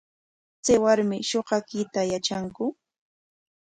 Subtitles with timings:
[0.63, 2.65] ¿Chay warmi shuqakuyta yatranku?